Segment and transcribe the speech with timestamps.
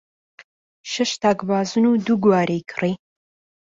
[0.93, 2.93] شەش تاک بازن و دوو گوارەی کڕی.